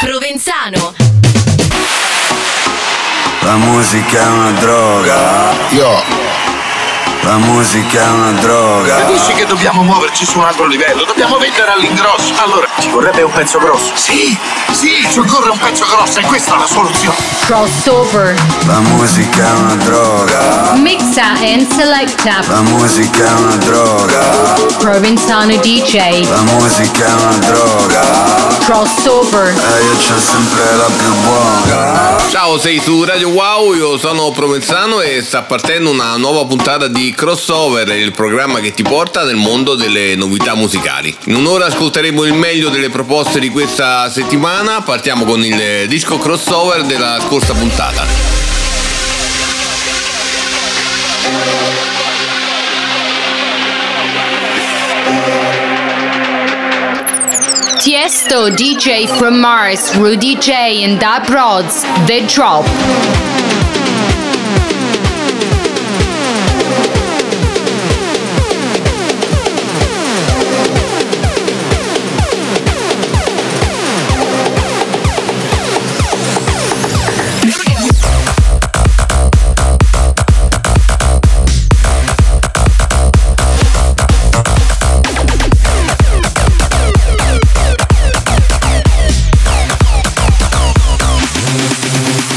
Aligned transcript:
Provenzano. 0.00 0.94
La 3.40 3.56
musica 3.56 4.18
è 4.18 4.28
una 4.28 4.50
droga. 4.52 5.52
Io 5.70 6.31
la 7.22 7.36
musica 7.38 8.04
è 8.04 8.08
una 8.08 8.32
droga. 8.32 8.96
Capisci 8.96 9.32
che 9.32 9.46
dobbiamo 9.46 9.82
muoverci 9.82 10.24
su 10.24 10.38
un 10.38 10.44
altro 10.44 10.66
livello? 10.66 11.04
Dobbiamo 11.04 11.38
vendere 11.38 11.72
all'ingrosso. 11.72 12.32
Allora, 12.42 12.66
ci 12.80 12.88
vorrebbe 12.88 13.22
un 13.22 13.32
pezzo 13.32 13.58
grosso. 13.58 13.92
Sì, 13.94 14.36
sì, 14.72 15.06
ci 15.10 15.18
occorre 15.18 15.50
un 15.50 15.58
pezzo 15.58 15.84
grosso 15.86 16.18
e 16.18 16.22
questa 16.22 16.54
è 16.54 16.58
la 16.58 16.66
soluzione. 16.66 17.16
Crossover. 17.40 18.34
La 18.66 18.80
musica 18.80 19.46
è 19.46 19.50
una 19.58 19.74
droga. 19.76 20.72
Mixa 20.74 21.32
and 21.40 21.70
selecta. 21.72 22.42
La 22.48 22.62
musica 22.62 23.24
è 23.24 23.32
una 23.32 23.56
droga. 23.56 24.20
Provenzano 24.78 25.56
DJ. 25.56 26.28
La 26.28 26.42
musica 26.42 27.06
è 27.06 27.12
una 27.12 27.38
droga. 27.38 28.00
Crossover. 28.64 29.48
E 29.48 29.84
io 29.84 29.96
c'ho 29.96 30.18
sempre 30.18 30.76
la 30.76 30.90
più 30.96 31.12
buona. 31.22 32.16
Ciao, 32.28 32.58
sei 32.58 32.80
su 32.80 33.04
Radio 33.04 33.28
Wow, 33.28 33.74
io 33.74 33.98
sono 33.98 34.30
Provenzano 34.30 35.00
e 35.00 35.22
sta 35.22 35.42
partendo 35.42 35.90
una 35.90 36.16
nuova 36.16 36.46
puntata 36.46 36.88
di 36.88 37.11
Crossover, 37.14 37.88
il 37.88 38.12
programma 38.12 38.60
che 38.60 38.72
ti 38.72 38.82
porta 38.82 39.24
nel 39.24 39.36
mondo 39.36 39.74
delle 39.74 40.14
novità 40.14 40.54
musicali. 40.54 41.14
In 41.26 41.36
un'ora 41.36 41.66
ascolteremo 41.66 42.24
il 42.24 42.34
meglio 42.34 42.68
delle 42.68 42.90
proposte 42.90 43.38
di 43.38 43.48
questa 43.48 44.10
settimana, 44.10 44.82
partiamo 44.82 45.24
con 45.24 45.44
il 45.44 45.86
disco 45.88 46.18
crossover 46.18 46.84
della 46.84 47.18
scorsa 47.20 47.52
puntata. 47.54 48.04
Tiesto 57.82 58.48
DJ 58.48 59.06
from 59.06 59.34
Mars, 59.34 59.92
Rudy 59.94 60.36
J 60.36 60.84
and 60.84 60.98
Dab 60.98 61.28
Rods, 61.28 61.84
The 62.06 62.24
Drop. 62.26 63.31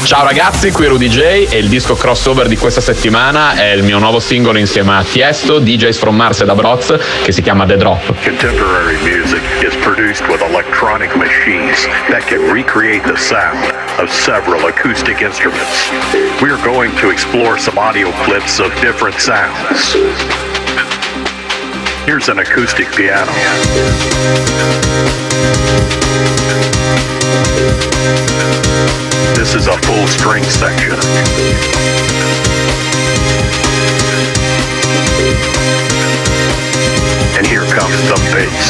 Ciao 0.06 0.22
ragazzi, 0.22 0.70
qui 0.70 0.86
Rudy 0.86 1.08
J 1.08 1.48
e 1.50 1.58
il 1.58 1.68
disco 1.68 1.96
crossover 1.96 2.46
di 2.46 2.56
questa 2.56 2.80
settimana 2.80 3.54
è 3.54 3.72
il 3.72 3.82
mio 3.82 3.98
nuovo 3.98 4.20
singolo 4.20 4.56
insieme 4.56 4.96
a 4.96 5.02
Tiesto, 5.02 5.58
DJs 5.58 5.98
from 5.98 6.14
Mars 6.14 6.42
e 6.42 6.44
da 6.44 6.54
Broz, 6.54 6.96
che 7.24 7.32
si 7.32 7.42
chiama 7.42 7.66
The 7.66 7.76
Drop. 7.76 8.14
Contemporary 8.22 8.98
music 9.02 9.42
is 9.62 9.74
produced 9.82 10.24
with 10.28 10.42
electronic 10.42 11.12
machines 11.16 11.88
that 12.08 12.24
can 12.24 12.38
recreate 12.52 13.02
the 13.02 13.16
sound 13.16 13.74
of 13.98 14.08
several 14.08 14.68
acoustic 14.68 15.22
instruments. 15.22 15.90
We 16.40 16.50
are 16.52 16.62
going 16.62 16.94
to 17.00 17.10
explore 17.10 17.58
some 17.58 17.76
audio 17.76 18.12
clips 18.22 18.60
of 18.60 18.72
different 18.80 19.18
sounds. 19.18 19.96
Here's 22.06 22.28
an 22.28 22.38
acoustic 22.38 22.94
piano. 22.94 23.32
This 29.36 29.54
is 29.54 29.66
a 29.66 29.76
full 29.82 30.06
string 30.06 30.44
section. 30.44 30.92
And 37.36 37.46
here 37.46 37.66
comes 37.66 38.00
the 38.08 38.18
bass. 38.32 38.66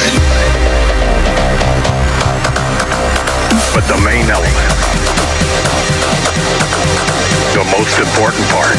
But 3.74 3.84
the 3.88 3.98
main 4.04 4.28
element, 4.30 4.72
the 7.54 7.64
most 7.76 7.98
important 7.98 8.44
part, 8.50 8.76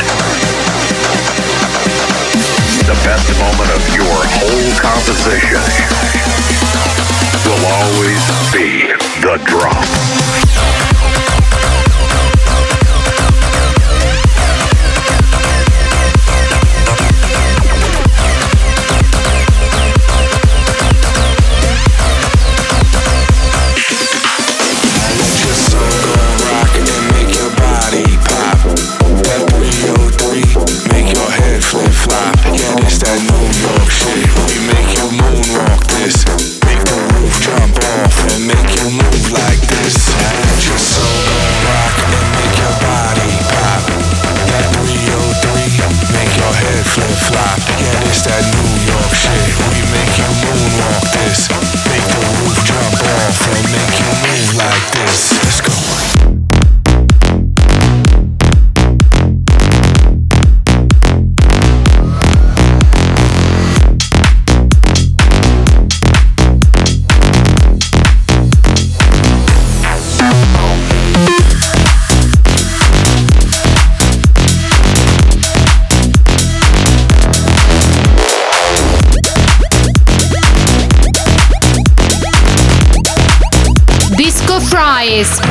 the 2.87 2.97
best 3.03 3.27
moment 3.39 3.69
of 3.75 3.83
your 3.95 4.17
whole 4.39 4.71
composition 4.79 5.61
will 7.45 7.65
always 7.67 8.23
be 8.51 8.87
the 9.21 9.37
drop. 9.45 10.86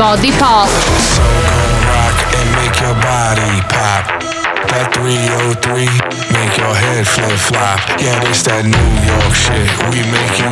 Body 0.07 0.31
Pop. 0.39 0.69
So 1.03 1.19
gon' 1.19 1.83
rock 1.91 2.15
and 2.39 2.49
make 2.55 2.79
your 2.79 2.95
body 3.03 3.59
pop. 3.75 4.07
That 4.71 4.95
303, 4.95 5.83
make 6.31 6.55
your 6.55 6.75
head 6.79 7.03
flip 7.03 7.35
flop. 7.35 7.83
Yeah, 7.99 8.15
this 8.23 8.47
that 8.47 8.63
New 8.63 8.91
York 9.03 9.35
shit. 9.35 9.67
We 9.91 10.07
make 10.07 10.35
you 10.39 10.46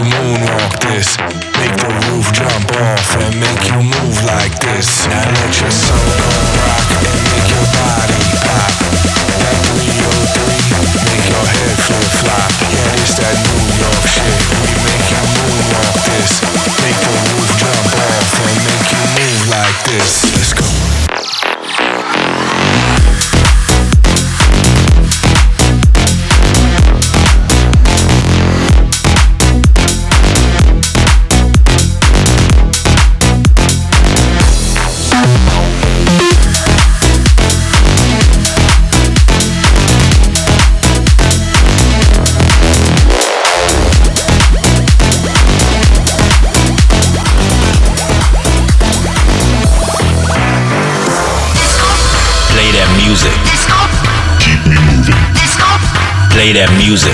that 56.55 56.71
music. 56.77 57.13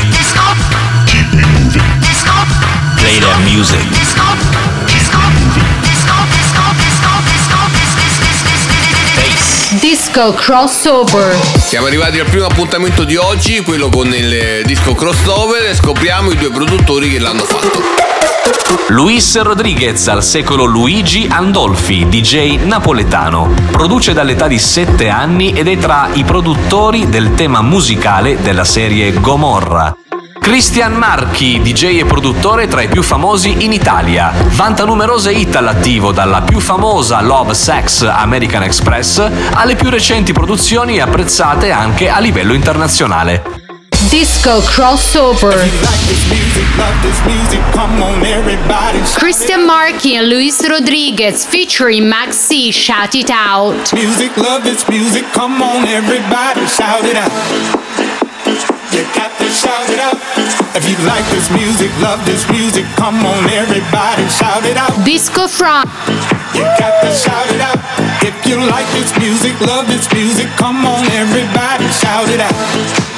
Keep 1.06 1.32
me 1.32 1.42
moving. 1.56 1.82
Play 2.96 3.18
that 3.20 3.40
music. 3.44 3.80
Bass. 9.16 9.80
Disco 9.80 10.34
crossover. 10.34 11.34
Siamo 11.58 11.86
arrivati 11.86 12.18
al 12.18 12.26
primo 12.26 12.44
appuntamento 12.44 13.04
di 13.04 13.16
oggi, 13.16 13.62
quello 13.62 13.88
con 13.88 14.12
il 14.14 14.62
disco 14.66 14.94
crossover 14.94 15.64
e 15.64 15.74
scopriamo 15.74 16.30
i 16.30 16.36
due 16.36 16.50
produttori 16.50 17.10
che 17.10 17.18
l'hanno 17.18 17.44
fatto. 17.44 18.09
Luis 18.88 19.40
Rodriguez 19.40 20.08
al 20.08 20.22
secolo 20.24 20.64
Luigi 20.64 21.28
Andolfi, 21.30 22.08
DJ 22.08 22.58
napoletano. 22.64 23.52
Produce 23.70 24.12
dall'età 24.12 24.48
di 24.48 24.58
7 24.58 25.08
anni 25.08 25.52
ed 25.52 25.68
è 25.68 25.76
tra 25.76 26.08
i 26.12 26.24
produttori 26.24 27.08
del 27.08 27.34
tema 27.34 27.62
musicale 27.62 28.40
della 28.40 28.64
serie 28.64 29.12
Gomorra. 29.12 29.96
Christian 30.40 30.94
Marchi, 30.94 31.60
DJ 31.62 32.00
e 32.00 32.04
produttore 32.04 32.66
tra 32.66 32.82
i 32.82 32.88
più 32.88 33.02
famosi 33.02 33.62
in 33.64 33.72
Italia. 33.72 34.32
Vanta 34.48 34.84
numerose 34.84 35.32
hit 35.32 35.54
all'attivo, 35.54 36.10
dalla 36.10 36.40
più 36.40 36.58
famosa 36.58 37.20
Love 37.20 37.54
Sex 37.54 38.02
American 38.02 38.64
Express 38.64 39.30
alle 39.52 39.76
più 39.76 39.90
recenti 39.90 40.32
produzioni 40.32 40.98
apprezzate 40.98 41.70
anche 41.70 42.08
a 42.08 42.18
livello 42.18 42.54
internazionale. 42.54 43.59
Disco 44.08 44.60
Crossover. 44.64 45.52
Christian 49.18 49.66
Marchi 49.66 50.16
and 50.16 50.28
Luis 50.28 50.66
Rodriguez 50.66 51.44
featuring 51.44 52.04
Maxi 52.04 52.72
Shout 52.72 53.14
It 53.14 53.28
Out. 53.28 53.92
Music, 53.92 54.34
love 54.38 54.64
this 54.64 54.88
music, 54.88 55.24
come 55.36 55.60
on 55.60 55.84
everybody, 55.86 56.64
shout 56.66 57.04
it 57.04 57.16
out. 57.16 57.30
You 58.90 59.04
got 59.12 59.36
to 59.36 59.48
shout 59.52 59.90
it 59.90 60.00
out. 60.00 60.16
If 60.74 60.88
you 60.88 60.96
like 61.04 61.26
this 61.28 61.50
music, 61.52 61.92
love 62.00 62.24
this 62.24 62.48
music, 62.50 62.86
come 62.96 63.20
on 63.26 63.44
everybody, 63.52 64.24
shout 64.32 64.64
it 64.64 64.78
out. 64.78 64.96
Disco 65.04 65.46
Front. 65.46 65.90
You 66.56 66.64
got 66.80 67.04
to 67.04 67.12
shout 67.12 67.52
it 67.52 67.60
out. 67.60 67.78
If 68.24 68.34
you 68.46 68.56
like 68.64 68.88
this 68.96 69.12
music, 69.18 69.60
love 69.60 69.86
this 69.86 70.10
music, 70.14 70.48
come 70.56 70.86
on 70.86 71.04
everybody, 71.12 71.86
shout 72.00 72.28
it 72.30 72.40
out. 72.40 73.09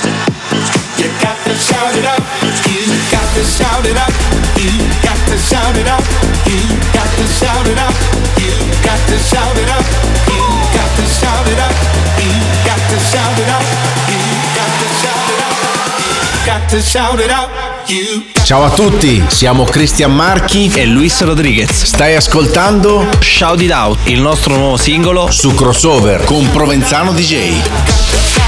You 1.23 1.29
got 1.29 1.39
to 1.45 1.55
shout 1.55 1.95
it 1.95 2.05
out. 2.05 2.19
You 2.67 2.83
got 3.15 3.35
to 3.35 3.45
shout 3.47 3.87
it 3.87 3.97
out. 3.97 4.11
You 4.59 4.71
got 5.07 5.19
to 5.31 5.39
shout 5.39 5.77
it 5.79 5.87
out. 5.87 6.03
You 6.51 6.59
got 6.93 7.07
to 7.15 7.27
shout 7.39 7.67
it 7.69 7.79
out. 7.79 7.95
You 8.43 8.51
got 8.83 8.99
to 9.07 9.19
shout 9.23 9.57
it 9.57 9.69
out. 9.71 9.87
You 10.27 10.43
got 10.75 10.91
to 10.99 11.05
shout 11.07 11.47
it 11.47 11.59
out. 11.63 11.75
You 12.19 12.35
got 12.67 12.83
to 12.91 12.99
shout 12.99 13.39
it 13.39 13.49
out. 13.55 13.63
You 14.11 14.19
got 14.59 14.73
to 14.83 14.89
shout 14.99 15.31
it 15.31 15.41
out. 15.47 15.61
You 16.03 16.47
got 16.47 16.71
to 16.71 16.81
shout 16.83 17.21
it 17.21 17.31
out. 17.31 17.51
You 17.89 18.25
Ciao 18.43 18.65
a 18.65 18.71
tutti, 18.71 19.23
siamo 19.29 19.63
Cristian 19.63 20.13
Marchi 20.13 20.73
e 20.75 20.87
Luis 20.87 21.21
Rodriguez. 21.23 21.85
Stai 21.85 22.17
ascoltando 22.17 23.07
Shout 23.21 23.61
It 23.61 23.71
Out, 23.71 24.09
il 24.09 24.21
nostro 24.21 24.57
nuovo 24.57 24.77
singolo 24.77 25.31
su 25.31 25.55
Crossover 25.55 26.25
con 26.25 26.51
Provenzano 26.51 27.13
DJ. 27.13 28.42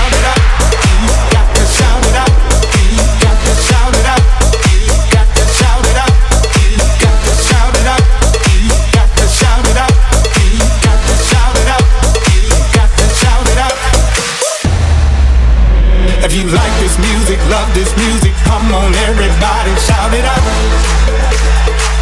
If 16.34 16.42
you 16.42 16.50
like 16.50 16.74
this 16.82 16.98
music, 16.98 17.38
love 17.46 17.70
this 17.78 17.94
music, 17.94 18.34
come 18.42 18.66
on 18.74 18.90
everybody, 19.06 19.70
shout 19.78 20.10
it 20.10 20.26
out. 20.26 20.42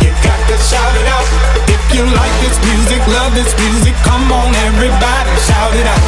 You 0.00 0.08
got 0.25 0.40
to 0.49 0.56
shout 0.56 0.96
it 0.96 1.05
out. 1.05 1.29
If 1.69 1.84
you 1.93 2.00
like 2.17 2.32
this 2.40 2.56
music, 2.64 3.05
love 3.12 3.37
this 3.37 3.52
music, 3.61 3.93
come 4.08 4.32
on 4.32 4.56
everybody, 4.64 5.37
shout 5.37 5.76
it 5.76 5.84
out. 5.84 6.00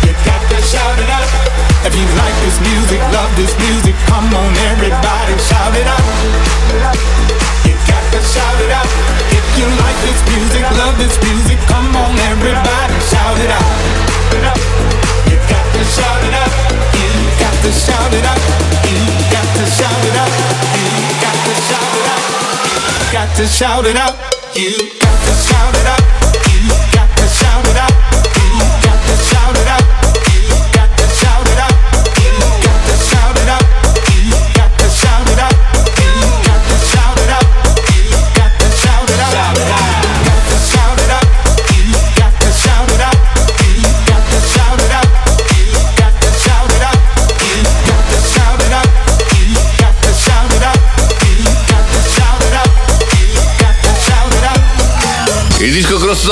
You 0.00 0.16
got 0.24 0.40
to 0.48 0.58
shout 0.64 0.96
it 0.96 1.12
out. 1.12 1.28
If 1.84 1.92
you 1.92 2.08
like 2.16 2.36
this 2.40 2.56
music, 2.64 3.04
love 3.12 3.28
this 3.36 3.52
music, 3.60 3.92
come 4.08 4.32
on 4.32 4.56
everybody, 4.72 5.36
shout 5.44 5.76
it 5.76 5.84
out. 5.84 6.08
You 7.68 7.76
got 7.84 8.04
to 8.16 8.20
shout 8.24 8.58
it 8.64 8.72
out. 8.72 8.88
If 9.28 9.44
you 9.60 9.68
like 9.76 9.98
this 10.08 10.20
music, 10.24 10.64
love 10.80 10.96
this 10.96 11.20
music, 11.20 11.60
come 11.68 11.92
on 11.92 12.16
everybody, 12.32 12.96
shout 13.12 13.36
it 13.44 13.52
out. 13.60 15.11
You 15.42 15.48
got 15.50 15.66
the 15.74 15.82
shout-in 15.84 16.34
out, 16.38 16.52
you 16.94 17.08
got 17.38 17.56
to 17.62 17.70
shout 17.72 18.14
it 18.14 18.24
out, 18.24 18.38
you 18.86 18.98
got 19.30 19.48
to 19.58 19.64
shout 19.66 20.04
it 20.06 20.16
out, 20.16 20.32
You 20.78 20.86
got 21.18 21.36
to 21.46 21.54
shout 21.66 21.94
it 21.98 22.06
out 22.06 22.22
You 23.00 23.12
got 23.12 23.36
to 23.36 23.46
shout 23.46 23.86
it 23.86 23.96
out. 23.96 24.14
You 24.54 24.70
got 25.00 25.18
to 25.26 25.32
shout 25.34 25.74
it 25.74 25.86
out. 25.86 26.21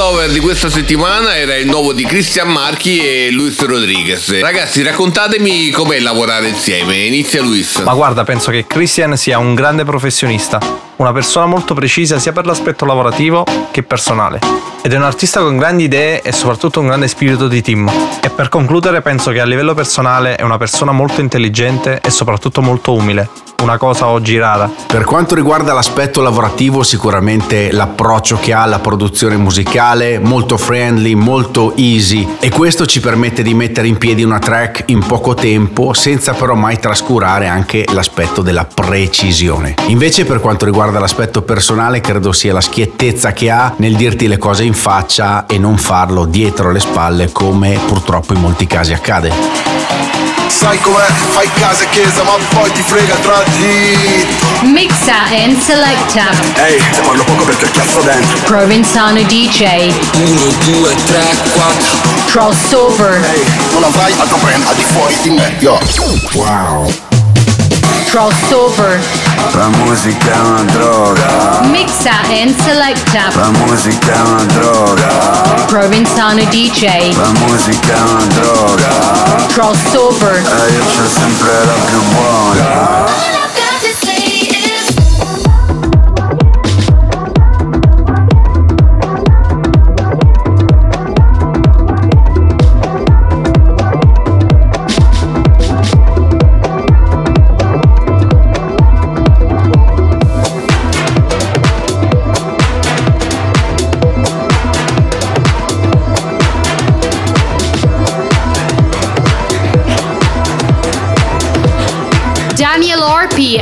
Crossover 0.00 0.30
di 0.30 0.40
questa 0.40 0.70
settimana 0.70 1.36
era 1.36 1.54
il 1.56 1.66
nuovo 1.66 1.92
di 1.92 2.04
Christian 2.06 2.48
Marchi 2.48 3.00
e 3.00 3.30
Luis 3.30 3.62
Rodriguez. 3.62 4.40
Ragazzi, 4.40 4.82
raccontatemi 4.82 5.68
com'è 5.68 6.00
lavorare 6.00 6.48
insieme. 6.48 6.96
Inizia 7.04 7.42
Luis. 7.42 7.80
Ma 7.80 7.92
guarda, 7.92 8.24
penso 8.24 8.50
che 8.50 8.66
Christian 8.66 9.18
sia 9.18 9.36
un 9.36 9.54
grande 9.54 9.84
professionista, 9.84 10.58
una 10.96 11.12
persona 11.12 11.44
molto 11.44 11.74
precisa 11.74 12.18
sia 12.18 12.32
per 12.32 12.46
l'aspetto 12.46 12.86
lavorativo 12.86 13.44
che 13.70 13.82
personale. 13.82 14.38
Ed 14.80 14.94
è 14.94 14.96
un 14.96 15.02
artista 15.02 15.40
con 15.40 15.58
grandi 15.58 15.84
idee 15.84 16.22
e 16.22 16.32
soprattutto 16.32 16.80
un 16.80 16.86
grande 16.86 17.06
spirito 17.06 17.46
di 17.46 17.60
team. 17.60 17.90
E 18.22 18.30
per 18.30 18.48
concludere 18.48 19.02
penso 19.02 19.30
che 19.32 19.40
a 19.40 19.44
livello 19.44 19.74
personale 19.74 20.36
è 20.36 20.42
una 20.42 20.56
persona 20.56 20.92
molto 20.92 21.20
intelligente 21.20 22.00
e 22.02 22.08
soprattutto 22.08 22.62
molto 22.62 22.94
umile. 22.94 23.28
Una 23.60 23.76
cosa 23.76 24.06
oggi 24.06 24.38
rara. 24.38 24.70
Per 24.86 25.04
quanto 25.04 25.34
riguarda 25.34 25.74
l'aspetto 25.74 26.22
lavorativo, 26.22 26.82
sicuramente 26.82 27.70
l'approccio 27.70 28.38
che 28.38 28.54
ha 28.54 28.62
alla 28.62 28.78
produzione 28.78 29.36
musicale, 29.36 29.89
molto 29.90 30.56
friendly, 30.56 31.14
molto 31.14 31.74
easy 31.76 32.36
e 32.38 32.48
questo 32.48 32.86
ci 32.86 33.00
permette 33.00 33.42
di 33.42 33.54
mettere 33.54 33.88
in 33.88 33.98
piedi 33.98 34.22
una 34.22 34.38
track 34.38 34.84
in 34.86 35.04
poco 35.04 35.34
tempo 35.34 35.92
senza 35.94 36.32
però 36.32 36.54
mai 36.54 36.78
trascurare 36.78 37.48
anche 37.48 37.84
l'aspetto 37.92 38.40
della 38.40 38.64
precisione. 38.64 39.74
Invece 39.88 40.24
per 40.24 40.38
quanto 40.38 40.64
riguarda 40.64 41.00
l'aspetto 41.00 41.42
personale, 41.42 42.00
credo 42.00 42.30
sia 42.30 42.52
la 42.52 42.60
schiettezza 42.60 43.32
che 43.32 43.50
ha 43.50 43.74
nel 43.78 43.96
dirti 43.96 44.28
le 44.28 44.38
cose 44.38 44.62
in 44.62 44.74
faccia 44.74 45.46
e 45.46 45.58
non 45.58 45.76
farlo 45.76 46.24
dietro 46.24 46.70
le 46.70 46.78
spalle 46.78 47.32
come 47.32 47.76
purtroppo 47.84 48.32
in 48.32 48.38
molti 48.38 48.68
casi 48.68 48.92
accade. 48.92 49.80
Sai 50.50 50.78
com'è, 50.80 51.06
fai 51.30 51.48
casa 51.54 51.84
e 51.84 51.88
chiesa 51.88 52.22
ma 52.22 52.32
poi 52.50 52.70
ti 52.72 52.82
frega 52.82 53.14
tra 53.22 53.42
di 53.56 54.26
Mixa 54.62 55.22
and 55.30 55.58
selecta. 55.58 56.30
Ehi, 56.66 56.78
se 56.92 57.00
parlo 57.00 57.24
poco 57.24 57.44
perché 57.44 57.64
ho 57.64 57.70
chiasso 57.70 58.00
dentro 58.00 58.36
Provenzano 58.44 59.22
DJ. 59.22 59.79
1, 59.88 59.92
2, 60.64 60.94
3, 61.06 61.36
4 61.52 61.96
Crossover. 62.26 63.24
Ehi, 63.24 63.44
non 63.72 63.84
avrai 63.84 64.12
altro 64.18 64.36
brand 64.36 64.66
al 64.66 64.74
di 64.74 64.82
fuori 64.82 65.16
di 65.22 65.30
me 65.30 65.56
Yo 65.58 65.78
Wow 66.32 66.92
Crossover. 68.10 69.00
La 69.54 69.68
musica 69.68 70.32
è 70.32 70.38
una 70.38 70.62
droga. 70.64 71.60
Mixa 71.62 72.10
and 72.28 72.54
selecta. 72.60 73.30
La 73.34 73.50
musica 73.50 74.12
è 74.12 74.20
una 74.20 74.44
droga. 74.44 75.06
Provenzano 75.66 76.42
DJ. 76.44 77.16
La 77.16 77.30
musica 77.38 77.94
è 77.94 78.00
una 78.00 78.26
droga. 78.34 79.46
Crossover. 79.52 80.34
E 80.36 80.72
io 80.72 80.84
c'ho 80.84 81.08
sempre 81.08 81.64
la 81.64 81.72
più 81.86 82.02
buona. 82.02 83.29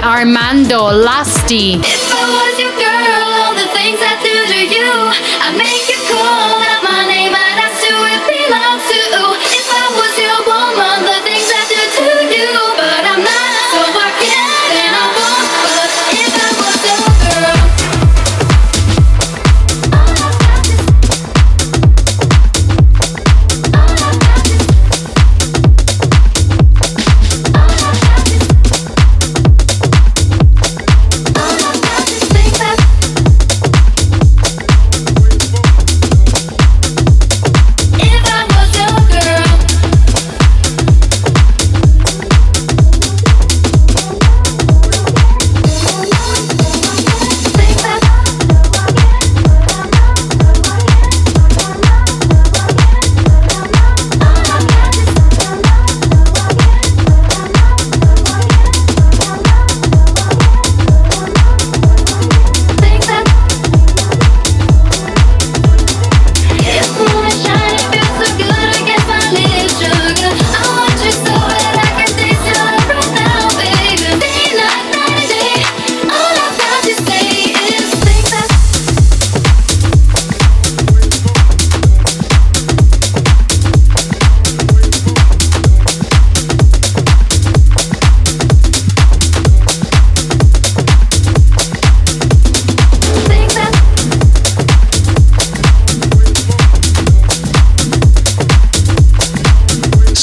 Armando 0.00 0.90
Lasti. 0.90 1.80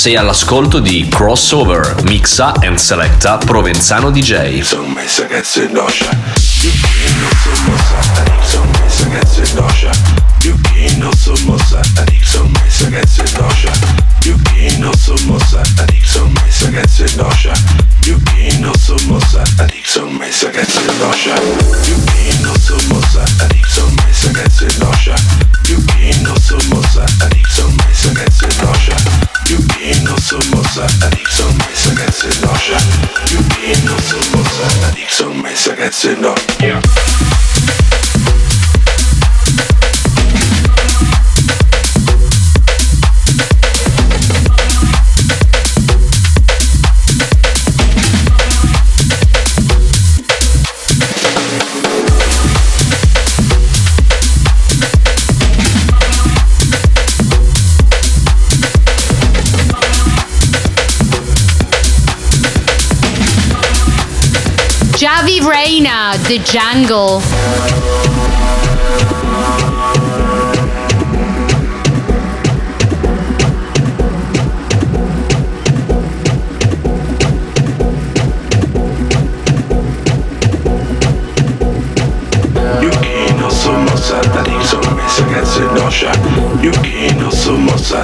Sei 0.05 0.15
all'ascolto 0.15 0.77
di 0.77 1.07
Crossover, 1.09 2.03
mixa 2.03 2.53
and 2.61 2.77
selecta 2.77 3.39
Provenzano 3.39 4.11
DJ. 4.11 4.61
Sono 4.61 4.85
messa 4.85 5.25
che 5.25 5.41
si 5.43 5.67
noscia, 5.71 6.11
non 6.11 7.31
sono 7.41 7.75
sono 8.43 8.69
messa 8.69 9.07
che 9.09 9.25
si 9.25 9.53
noscia, 9.55 9.89
non 10.97 11.11
sono 11.11 11.57
sono 12.21 12.49
messa 12.49 12.87
che 12.87 13.01
si 13.07 13.23
noscia, 13.35 13.71
non 14.77 14.93
sono 14.95 15.39
sono 16.03 16.29
messa 16.29 16.69
che 16.69 16.87
si 16.87 17.15
noscia, 17.15 17.53
non 18.59 18.73
sono 18.77 19.19
sono 19.83 20.09
messa 20.11 20.49
che 20.51 20.65
si 20.65 20.85
noscia, 20.99 21.33
non 22.41 22.59
sono 22.59 23.01
sono 23.67 23.94
mossa, 30.75 31.05
Addiction, 31.05 31.47
messe 31.57 31.89
ragazze, 31.89 32.27
it 32.27 32.41
yeah. 32.67 32.79
You 33.31 33.39
be 33.49 33.85
no 33.85 33.97
so 33.97 34.17
mossa, 34.35 34.89
Addiction, 34.89 35.41
messe 35.41 35.69
ragazze, 35.69 36.15
no. 36.19 36.35
Yeah. 36.59 37.24
Javi 64.97 65.41
Reina, 65.41 66.13
The 66.23 66.39
Jungle. 66.39 67.94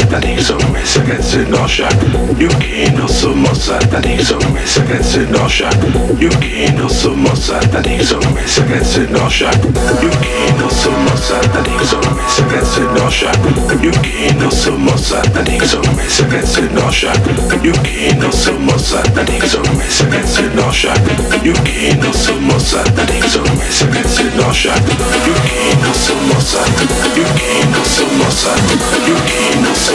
You 0.02 0.08
can't 0.08 0.42
są 0.42 0.58
my 0.74 0.86
sekrecy 0.86 1.38
nosia 1.50 1.90
Yuki 2.40 2.92
no 2.98 3.08
sumo 3.08 3.56
satanik, 3.56 4.22
są 4.24 4.36
my 4.54 4.68
sekrecy 4.68 5.28
nosia 5.32 5.70
Yuki 6.20 6.74
no 6.78 6.90
sumo 6.90 7.36
satanik, 7.36 8.04
są 8.04 8.20
my 8.20 8.48
sekrecy 8.48 9.08
nosia 9.12 9.52
Yuki 10.04 10.54
no 10.60 10.70
sumo 10.70 11.18
satanik, 11.18 11.82
są 11.90 11.98
my 11.98 12.24
sekrecy 12.36 12.82
nosia 12.98 13.32
Yuki 13.82 14.36
no 14.40 14.52
sumo 14.52 14.98
satanik, 14.98 15.66
są 15.66 15.78
my 15.78 16.10
sekrecy 16.10 16.62
nosia 16.76 17.12
Yuki 17.64 18.16
no 18.20 18.32
sumo 18.32 18.78
You 18.78 19.64
can't 19.68 19.90
sekrecy 19.90 20.44
nosia 20.56 20.94
Yuki 21.44 21.96
no 22.02 22.14
sumo 22.14 22.60
satanik, 22.60 23.26
są 23.26 23.40
my 23.40 23.72
sekrecy 23.72 24.24
nosia 24.36 24.74
Yuki 25.28 25.78
no 25.84 25.94
sumo 25.94 26.42
satanik, 26.42 27.18
Yuki 27.18 27.68
no 27.72 27.86
sumo 27.96 28.32
satanik, 28.32 28.82
Yuki 29.08 29.62
no 29.64 29.76
sumo 29.76 29.91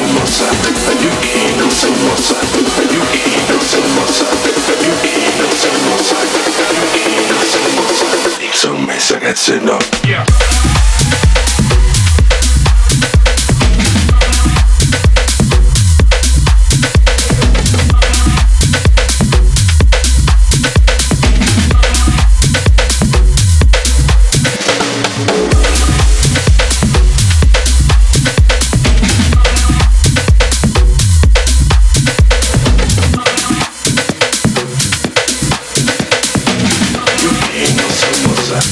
Mixo, 8.38 8.72
mesa, 8.74 9.18
que 9.18 9.36
se 9.36 9.60
no. 9.60 9.78
Yeah. 10.04 11.25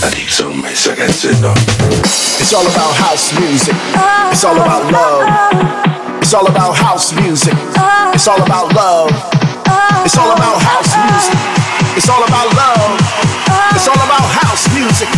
It's 0.06 0.38
all 2.52 2.66
about 2.66 2.94
house 2.96 3.32
music. 3.40 3.74
It's 4.30 4.44
all 4.44 4.56
about 4.56 4.92
love. 4.92 5.26
It's 6.20 6.34
all 6.34 6.46
about 6.46 6.76
house 6.76 7.12
music. 7.12 7.54
It's 8.12 8.26
all 8.26 8.42
about 8.42 8.74
love. 8.74 9.10
It's 10.04 10.18
all 10.18 10.30
about 10.30 10.60
house 10.60 10.94
music. 11.08 11.38
It's 11.96 12.10
all 12.10 12.22
about 12.22 12.52
love. 12.54 13.00
It's 13.74 13.88
all 13.88 13.94
about 13.94 14.28
house 14.44 14.68
music. 14.74 15.08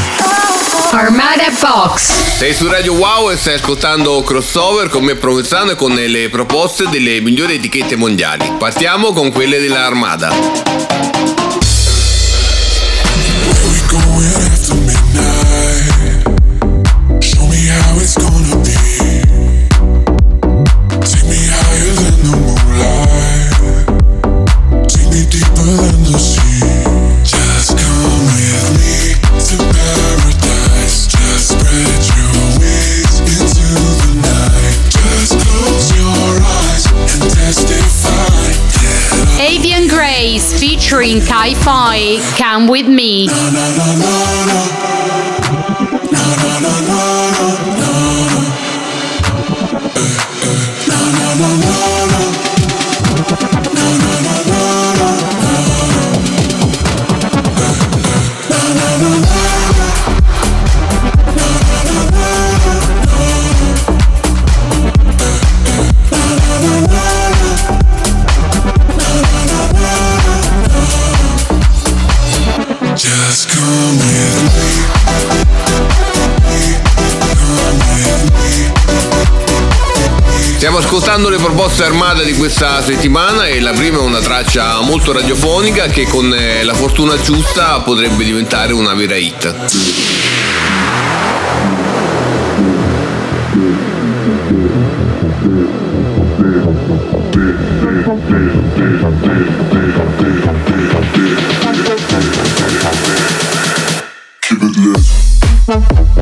Armada 0.92 1.50
Fox. 1.50 2.36
Sei 2.36 2.54
su 2.54 2.68
Radio 2.68 2.92
Wow 2.94 3.30
e 3.30 3.36
stai 3.36 3.54
ascoltando 3.54 4.22
Crossover 4.22 4.88
con 4.88 5.02
me 5.02 5.16
Provenzano 5.16 5.72
e 5.72 5.74
con 5.74 5.94
le 5.94 6.28
proposte 6.28 6.88
delle 6.88 7.20
migliori 7.20 7.56
etichette 7.56 7.96
mondiali. 7.96 8.52
Partiamo 8.56 9.12
con 9.12 9.32
quelle 9.32 9.58
della 9.58 9.84
featuring 41.06 41.20
Kai 41.26 41.54
Fi, 41.54 42.18
Come 42.36 42.66
With 42.66 42.88
Me. 42.88 43.28
Stiamo 80.76 80.94
ascoltando 80.94 81.30
le 81.30 81.38
proposte 81.38 81.84
armate 81.84 82.22
di 82.22 82.34
questa 82.34 82.82
settimana 82.82 83.46
e 83.46 83.60
la 83.60 83.72
prima 83.72 83.96
è 83.96 84.00
una 84.02 84.20
traccia 84.20 84.78
molto 84.82 85.10
radiofonica 85.10 85.86
che 85.86 86.06
con 86.06 86.30
eh, 86.34 86.64
la 86.64 86.74
fortuna 86.74 87.18
giusta 87.18 87.80
potrebbe 87.80 88.22
diventare 88.22 88.74
una 88.74 88.92
vera 88.92 89.16
hit. 89.16 89.54
Keep 104.40 104.62
it 104.62 104.76
lit. 104.76 106.15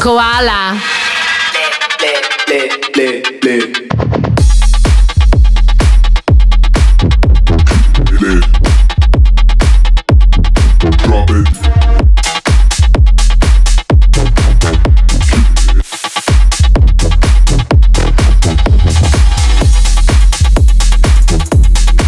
Koala. 0.00 0.76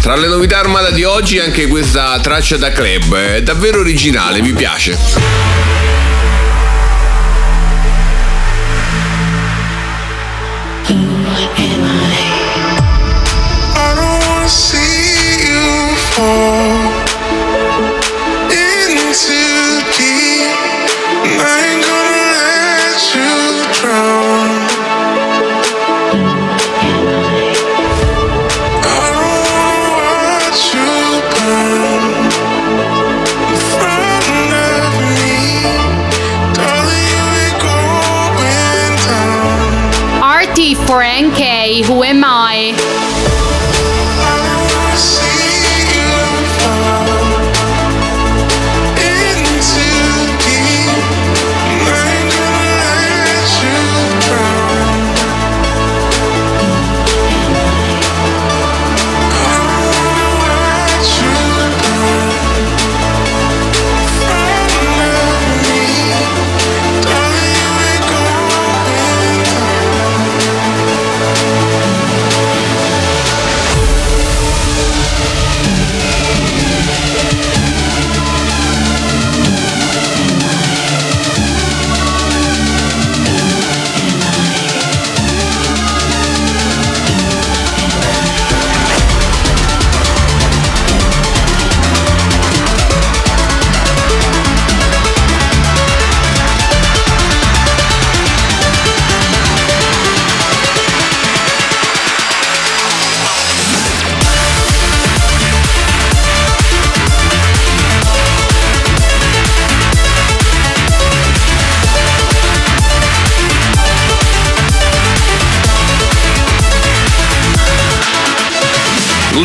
Tra 0.01 0.15
le 0.15 0.27
novità 0.27 0.57
armata 0.57 0.89
di 0.89 1.03
oggi 1.03 1.37
anche 1.37 1.67
questa 1.67 2.19
traccia 2.19 2.57
da 2.57 2.71
club, 2.71 3.15
è 3.15 3.43
davvero 3.43 3.81
originale, 3.81 4.41
mi 4.41 4.51
piace. 4.53 5.52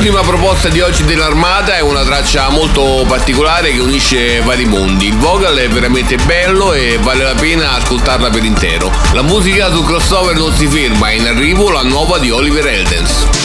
L'ultima 0.08 0.26
proposta 0.26 0.70
di 0.70 0.80
oggi 0.80 1.04
dell'armata 1.04 1.76
è 1.76 1.80
una 1.80 2.02
traccia 2.02 2.48
molto 2.48 3.04
particolare 3.06 3.72
che 3.72 3.78
unisce 3.78 4.40
vari 4.40 4.64
mondi. 4.64 5.08
Il 5.08 5.18
vocal 5.18 5.54
è 5.54 5.68
veramente 5.68 6.16
bello 6.24 6.72
e 6.72 6.96
vale 6.98 7.24
la 7.24 7.34
pena 7.34 7.74
ascoltarla 7.74 8.30
per 8.30 8.42
intero. 8.42 8.90
La 9.12 9.20
musica 9.20 9.70
sul 9.70 9.84
crossover 9.84 10.34
non 10.34 10.54
si 10.54 10.66
ferma, 10.66 11.10
è 11.10 11.12
in 11.12 11.26
arrivo 11.26 11.70
la 11.70 11.82
nuova 11.82 12.16
di 12.16 12.30
Oliver 12.30 12.66
Eldens. 12.66 13.37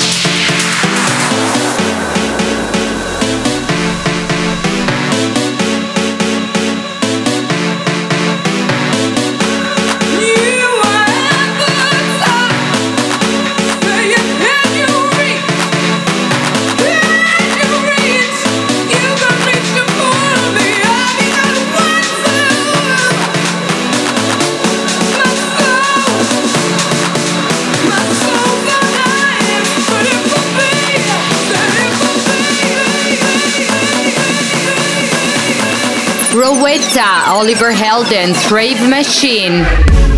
Rowetta, 36.73 37.27
Oliver 37.27 37.71
Heldens, 37.71 38.49
Rave 38.51 38.89
Machine. 38.89 40.12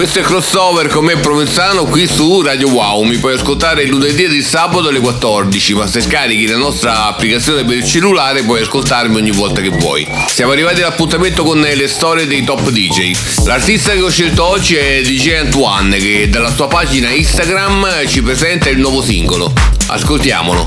Questo 0.00 0.20
è 0.20 0.22
crossover 0.22 0.86
con 0.86 1.04
me 1.04 1.18
Provenzano 1.18 1.84
qui 1.84 2.06
su 2.06 2.40
Radio 2.40 2.70
Wow. 2.70 3.02
Mi 3.02 3.18
puoi 3.18 3.34
ascoltare 3.34 3.82
il 3.82 3.90
lunedì 3.90 4.24
e 4.24 4.28
il 4.28 4.42
sabato 4.42 4.88
alle 4.88 4.98
14, 4.98 5.74
ma 5.74 5.86
se 5.86 6.00
scarichi 6.00 6.46
la 6.46 6.56
nostra 6.56 7.04
applicazione 7.04 7.66
per 7.66 7.76
il 7.76 7.84
cellulare 7.84 8.42
puoi 8.42 8.62
ascoltarmi 8.62 9.16
ogni 9.16 9.30
volta 9.30 9.60
che 9.60 9.68
vuoi. 9.68 10.08
Siamo 10.26 10.52
arrivati 10.52 10.80
all'appuntamento 10.80 11.44
con 11.44 11.60
le 11.60 11.86
storie 11.86 12.26
dei 12.26 12.44
top 12.44 12.70
DJ. 12.70 13.44
L'artista 13.44 13.92
che 13.92 14.00
ho 14.00 14.08
scelto 14.08 14.42
oggi 14.42 14.76
è 14.76 15.02
DJ 15.02 15.34
Antoine 15.34 15.98
che 15.98 16.30
dalla 16.30 16.50
sua 16.50 16.66
pagina 16.66 17.10
Instagram 17.10 18.06
ci 18.06 18.22
presenta 18.22 18.70
il 18.70 18.78
nuovo 18.78 19.02
singolo. 19.02 19.52
Ascoltiamolo. 19.88 20.66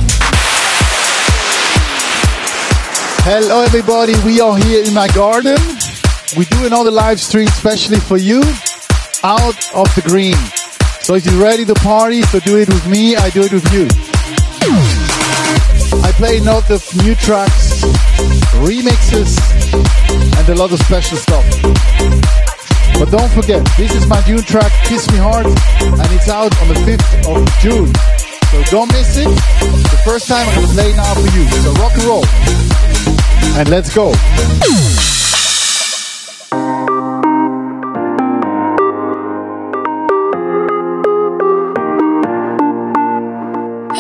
Hello, 3.26 3.64
everybody. 3.64 4.14
We 4.24 4.40
are 4.40 4.64
here 4.64 4.86
in 4.86 4.94
my 4.94 5.08
garden. 5.12 5.58
We 6.36 6.46
do 6.50 6.68
another 6.68 6.92
live 6.92 7.20
stream 7.20 7.48
specially 7.48 8.00
for 8.00 8.20
you 8.20 8.40
out 9.24 9.56
of 9.74 9.88
the 9.96 10.04
green. 10.06 10.36
So 11.02 11.16
if 11.16 11.26
you're 11.26 11.42
ready 11.42 11.66
to 11.66 11.74
party, 11.76 12.22
so 12.24 12.40
do 12.40 12.58
it 12.58 12.68
with 12.68 12.88
me, 12.88 13.16
I 13.16 13.30
do 13.30 13.42
it 13.44 13.52
with 13.52 13.72
you. 13.74 13.88
I 16.04 16.12
play 16.16 16.38
a 16.38 16.44
lot 16.44 16.70
of 16.70 16.84
new 17.04 17.16
tracks, 17.16 17.84
remixes, 18.60 19.40
and 20.38 20.50
a 20.50 20.56
lot 20.56 20.72
of 20.72 20.80
special 20.80 21.18
stuff. 21.18 21.46
But 23.00 23.12
don't 23.12 23.32
forget, 23.32 23.66
this 23.78 23.94
is 23.96 24.08
my 24.08 24.22
new 24.28 24.42
track, 24.42 24.72
Kiss 24.86 25.10
Me 25.12 25.18
Hard, 25.18 25.46
and 25.46 26.12
it's 26.12 26.30
out 26.30 26.56
on 26.62 26.68
the 26.68 26.80
5th 26.84 27.28
of 27.32 27.48
June. 27.60 27.92
So 28.52 28.64
don't 28.72 28.92
miss 28.92 29.18
it. 29.18 29.28
The 29.28 30.02
first 30.06 30.28
time 30.28 30.48
I'm 30.48 30.56
gonna 30.56 30.68
play 30.74 30.94
now 30.94 31.14
for 31.16 31.28
you. 31.36 31.48
So 31.64 31.72
rock 31.82 31.94
and 31.96 32.04
roll. 32.04 32.26
And 33.58 33.70
let's 33.70 33.94
go. 33.94 34.14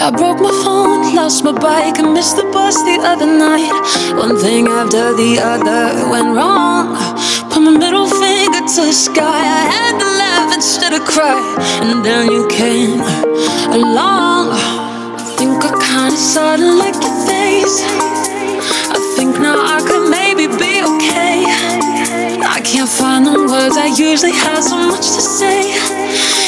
I 0.03 0.11
broke 0.11 0.41
my 0.41 0.51
phone, 0.65 1.15
lost 1.15 1.45
my 1.45 1.53
bike, 1.53 1.97
and 1.97 2.11
missed 2.13 2.35
the 2.35 2.43
bus 2.51 2.75
the 2.83 2.99
other 2.99 3.25
night. 3.25 3.71
One 4.19 4.35
thing 4.35 4.67
after 4.67 5.15
the 5.15 5.39
other 5.39 6.11
went 6.11 6.35
wrong. 6.35 6.91
Put 7.49 7.61
my 7.63 7.71
middle 7.71 8.07
finger 8.07 8.67
to 8.67 8.81
the 8.83 8.91
sky. 8.91 9.39
I 9.61 9.63
had 9.71 9.93
to 10.03 10.09
laugh 10.19 10.53
instead 10.53 10.91
of 10.91 11.05
cry. 11.05 11.39
And 11.87 12.03
then 12.03 12.29
you 12.29 12.45
came 12.49 12.99
along. 13.71 14.51
I 14.51 15.23
think 15.37 15.63
I 15.63 15.71
kinda 15.71 16.17
sorta 16.17 16.67
like 16.83 16.99
your 16.99 17.17
face. 17.23 17.77
I 18.91 18.99
think 19.15 19.39
now 19.39 19.55
I 19.55 19.79
could 19.87 20.02
can't 22.63 22.89
find 22.89 23.25
the 23.25 23.31
words, 23.31 23.75
I 23.75 23.87
usually 23.87 24.31
have 24.31 24.63
so 24.63 24.77
much 24.77 25.11
to 25.15 25.21
say. 25.21 25.73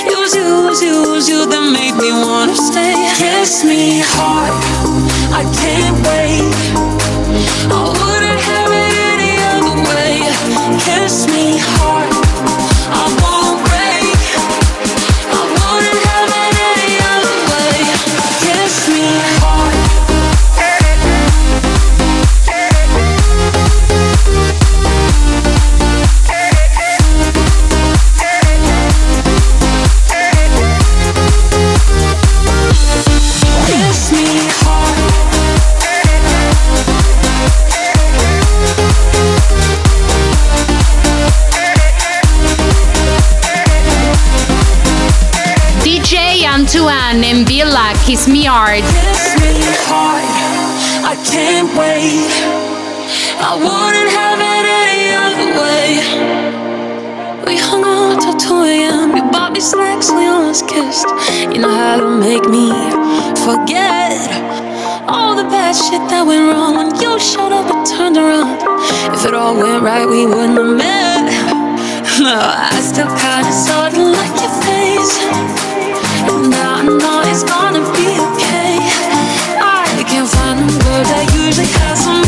It 0.07 0.17
was 0.17 0.33
you, 0.33 0.45
it 0.45 0.69
was 0.69 0.81
you, 0.81 1.03
it 1.03 1.09
was 1.11 1.27
you 1.27 1.45
that 1.45 1.71
made 1.73 1.95
me 1.99 2.11
wanna 2.11 2.55
stay. 2.55 2.95
Kiss 3.19 3.65
me 3.65 4.01
hard, 4.15 4.53
I 5.35 5.43
can't 5.59 5.97
wait. 6.07 6.55
I 7.67 7.81
wouldn't 7.99 8.41
have 8.49 8.71
it 8.71 8.93
any 9.11 9.33
other 9.51 9.77
way. 9.91 10.23
Kiss 10.79 11.27
me 11.27 11.59
hard, 11.59 12.09
I 12.95 13.03
won't 13.21 13.34
And 47.27 47.47
Villa 47.47 47.91
Kiss 48.05 48.27
Me 48.27 48.45
Hard. 48.45 48.85
Kiss 48.85 49.33
me 49.41 49.57
hard. 49.89 50.21
I 51.09 51.17
can't 51.25 51.73
wait. 51.73 52.29
I 53.41 53.57
wouldn't 53.57 54.11
have 54.13 54.37
it 54.37 54.65
any 54.85 55.09
other 55.25 55.49
way. 55.57 55.87
We 57.49 57.57
hung 57.57 57.81
out 57.81 58.21
till 58.21 58.37
2 58.37 58.61
a.m. 58.69 59.17
You 59.17 59.23
bought 59.31 59.53
me 59.53 59.59
snacks, 59.59 60.11
we 60.11 60.27
almost 60.27 60.69
kissed. 60.69 61.09
You 61.49 61.65
know 61.65 61.73
how 61.73 61.97
to 61.97 62.05
make 62.13 62.45
me 62.45 62.69
forget 63.41 64.21
all 65.09 65.33
the 65.35 65.49
bad 65.49 65.73
shit 65.73 66.05
that 66.13 66.21
went 66.29 66.45
wrong. 66.45 66.77
When 66.77 66.93
you 67.01 67.17
showed 67.17 67.53
up, 67.57 67.65
I 67.73 67.81
turned 67.89 68.17
around. 68.21 68.61
If 69.17 69.25
it 69.25 69.33
all 69.33 69.57
went 69.57 69.81
right, 69.81 70.05
we 70.05 70.27
wouldn't 70.27 70.61
have 70.61 70.77
met. 70.77 71.25
No, 72.15 72.31
I 72.31 72.79
still 72.79 73.11
kinda 73.17 73.51
sorta 73.51 73.99
like 73.99 74.39
your 74.39 74.53
face. 74.63 75.84
Usually 81.45 81.67
has 81.67 82.03
some 82.03 82.24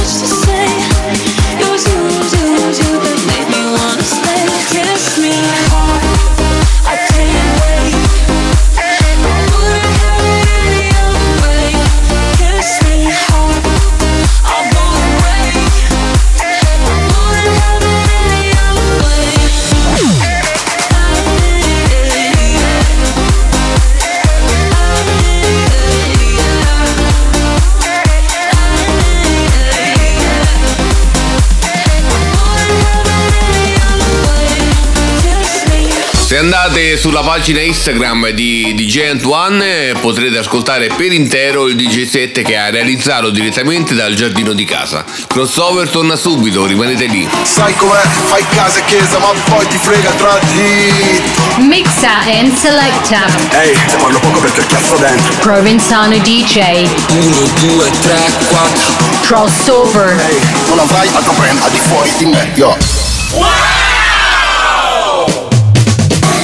andate 36.47 36.95
sulla 36.95 37.23
pagina 37.23 37.59
Instagram 37.59 38.29
di 38.29 38.73
DJ 38.73 39.09
Antoine 39.09 39.91
potrete 39.99 40.37
ascoltare 40.37 40.87
per 40.95 41.11
intero 41.11 41.67
il 41.67 41.75
DJ 41.75 42.07
set 42.07 42.41
che 42.41 42.55
ha 42.55 42.69
realizzato 42.69 43.31
direttamente 43.31 43.93
dal 43.93 44.13
giardino 44.13 44.53
di 44.53 44.63
casa. 44.63 45.03
Crossover 45.27 45.89
torna 45.89 46.15
subito, 46.15 46.65
rimanete 46.65 47.07
lì. 47.07 47.27
Sai 47.43 47.75
com'è? 47.75 47.99
Fai 48.27 48.45
casa 48.55 48.79
e 48.79 48.85
chiesa, 48.85 49.19
ma 49.19 49.33
poi 49.49 49.67
ti 49.67 49.77
frega 49.77 50.09
tra 50.11 50.39
di. 50.53 51.65
Mixa 51.65 52.19
and 52.39 52.55
selecta. 52.55 53.25
Ehi, 53.59 53.77
te 53.89 53.97
parlo 53.97 54.19
poco 54.19 54.39
perché 54.39 54.61
il 54.61 54.67
cazzo 54.67 54.95
dentro. 54.95 55.33
Provenzano 55.39 56.17
DJ. 56.19 56.87
1, 57.09 57.35
2, 57.59 57.89
3, 58.03 58.31
4. 58.47 58.93
Crossover. 59.23 60.17
Ehi, 60.17 60.39
non 60.69 60.79
avrai 60.79 61.09
altro 61.11 61.33
brand 61.33 61.59
al 61.61 61.71
di 61.71 61.79
fuori 61.79 62.09
di 62.17 62.25
me, 62.25 62.51
yo. 62.55 63.76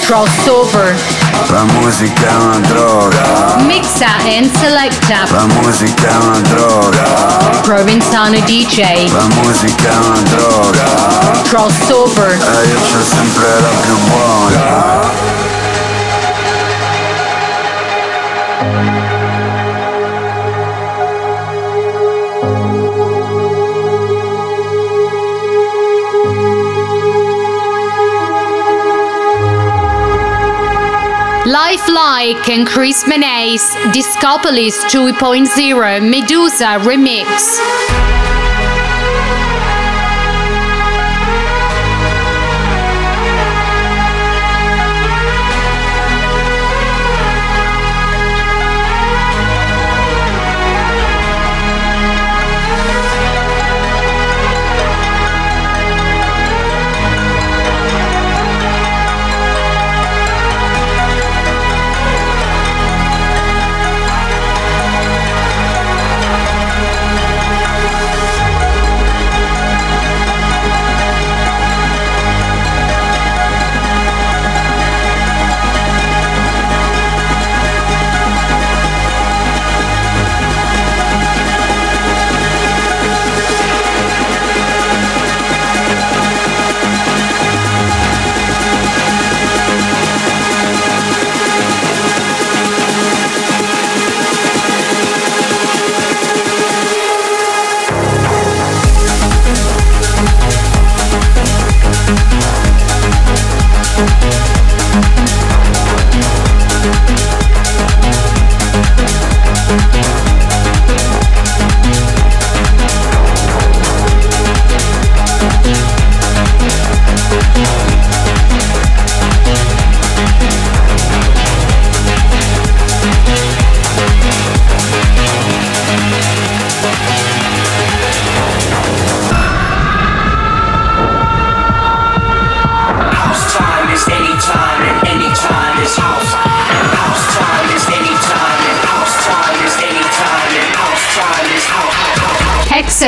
Crossover. 0.06 0.96
La 1.50 1.64
musica 1.64 2.28
è 2.28 2.36
una 2.36 2.60
droga. 2.68 3.56
Mixa 3.60 4.08
and 4.26 4.52
selecta. 4.58 5.26
La 5.32 5.46
musica 5.46 6.10
è 6.10 6.16
una 6.16 6.40
droga. 6.40 7.04
DJ. 8.44 9.12
La 9.14 9.28
musica 9.42 9.90
è 9.90 9.96
una 9.96 10.22
droga. 10.30 10.84
Crossover. 11.44 12.32
E 12.32 12.36
eh, 12.36 12.68
io 12.68 12.80
c'ho 12.80 13.02
sempre 13.02 13.62
la 13.62 13.70
più 13.82 13.98
buona. 14.10 14.94
Lifelike 32.14 32.50
and 32.50 32.68
Chris 32.68 33.08
Menace. 33.08 33.76
Discopolis 33.92 34.84
2.0 34.86 36.08
Medusa 36.08 36.78
Remix. 36.86 38.03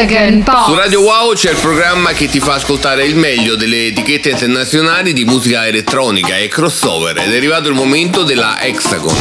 Hexagon 0.05 0.43
Box. 0.43 0.65
Su 0.65 0.75
Radio 0.75 1.01
Wow 1.01 1.33
c'è 1.33 1.51
il 1.51 1.57
programma 1.57 2.11
che 2.11 2.27
ti 2.27 2.39
fa 2.39 2.53
ascoltare 2.53 3.05
il 3.05 3.15
meglio 3.15 3.55
delle 3.55 3.87
etichette 3.87 4.29
internazionali 4.29 5.13
di 5.13 5.25
musica 5.25 5.65
elettronica 5.65 6.37
e 6.37 6.47
crossover. 6.47 7.17
Ed 7.17 7.33
è 7.33 7.35
arrivato 7.35 7.69
il 7.69 7.75
momento 7.75 8.23
della 8.23 8.59
Hexagon. 8.59 9.15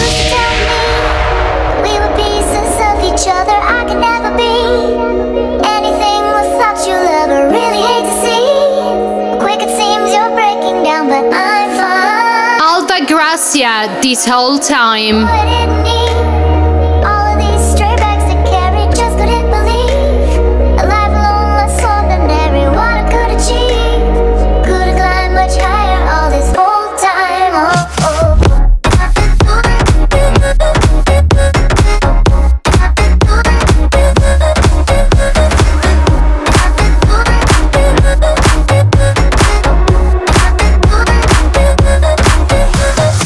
We 1.82 1.98
were 1.98 2.12
pieces 2.14 2.76
of 2.80 3.02
each 3.02 3.26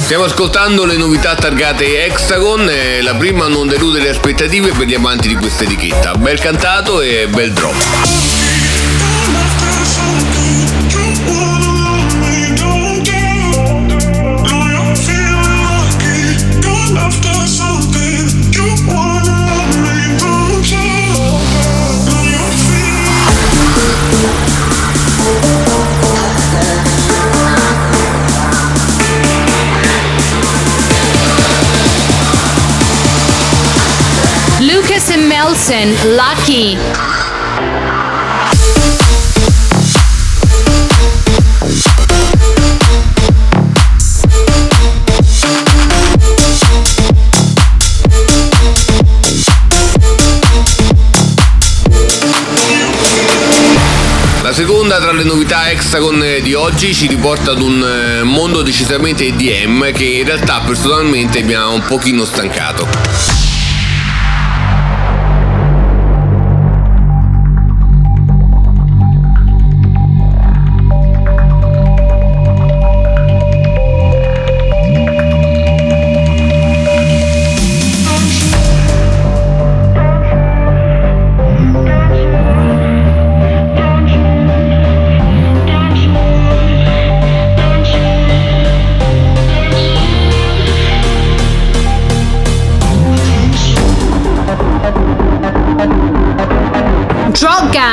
Stiamo 0.09 0.25
ascoltando 0.25 0.87
le 0.87 0.97
novità 0.97 1.35
targate 1.35 2.07
Hexagon 2.07 2.67
e 2.71 3.03
la 3.03 3.15
prima 3.15 3.45
a 3.45 3.49
non 3.49 3.69
delude 3.69 4.01
le 4.01 4.09
aspettative 4.09 4.73
per 4.73 4.87
gli 4.87 4.95
amanti 4.95 5.29
di 5.29 5.35
questa 5.35 5.65
etichetta. 5.65 6.15
Bel 6.15 6.39
cantato 6.39 7.03
e 7.03 7.29
bel 7.29 7.53
drop. 7.53 8.28
Melson, 35.79 36.17
Lucky. 36.17 36.77
La 54.43 54.53
seconda 54.53 54.99
tra 54.99 55.13
le 55.13 55.23
novità 55.23 55.71
Hexagon 55.71 56.39
di 56.43 56.55
oggi 56.55 56.93
ci 56.93 57.07
riporta 57.07 57.53
ad 57.53 57.61
un 57.61 57.85
eh, 57.85 58.23
mondo 58.25 58.63
decisamente 58.63 59.27
EDM 59.27 59.93
che 59.93 60.05
in 60.05 60.25
realtà 60.25 60.61
personalmente 60.67 61.43
mi 61.43 61.55
ha 61.55 61.69
un 61.69 61.83
pochino 61.83 62.25
stancato. 62.25 63.38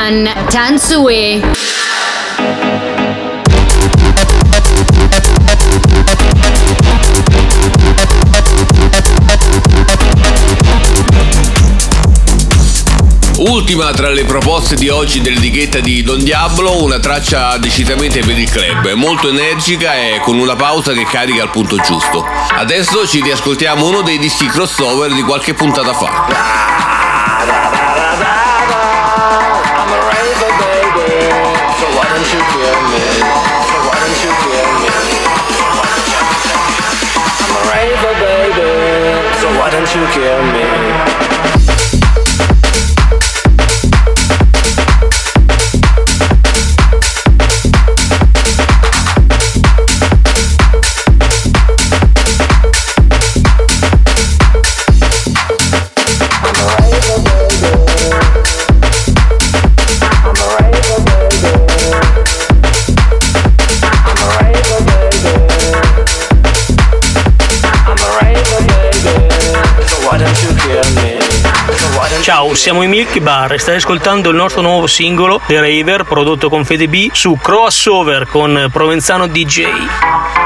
Shotgun, 0.05 0.31
Tansui. 0.49 1.41
Ultima 13.37 13.91
tra 13.91 14.09
le 14.09 14.23
proposte 14.25 14.75
di 14.75 14.89
oggi 14.89 15.21
dell'etichetta 15.21 15.79
di 15.79 16.03
Don 16.03 16.23
Diablo, 16.23 16.83
una 16.83 16.99
traccia 16.99 17.57
decisamente 17.57 18.19
per 18.19 18.37
il 18.37 18.49
club, 18.49 18.93
molto 18.93 19.29
energica 19.29 19.95
e 19.95 20.19
con 20.21 20.37
una 20.37 20.55
pausa 20.55 20.93
che 20.93 21.05
carica 21.05 21.41
al 21.41 21.49
punto 21.49 21.77
giusto. 21.77 22.23
Adesso 22.55 23.07
ci 23.07 23.21
riascoltiamo 23.21 23.87
uno 23.87 24.01
dei 24.01 24.19
dischi 24.19 24.45
crossover 24.45 25.13
di 25.13 25.21
qualche 25.23 25.53
puntata 25.53 25.93
fa. 25.93 26.94
Why 39.75 39.81
don't 39.81 39.93
you 39.93 40.07
kill 40.13 40.53
me? 40.53 40.84
Siamo 72.55 72.83
i 72.83 72.87
Milky 72.87 73.19
Bar 73.19 73.53
e 73.53 73.57
stai 73.57 73.75
ascoltando 73.75 74.29
il 74.29 74.35
nostro 74.35 74.61
nuovo 74.61 74.87
singolo 74.87 75.41
The 75.45 75.59
Raver 75.59 76.03
prodotto 76.03 76.49
con 76.49 76.63
Fede 76.63 76.87
B 76.87 77.09
su 77.11 77.37
Crossover 77.41 78.27
con 78.27 78.69
Provenzano 78.71 79.27
DJ. 79.27 80.44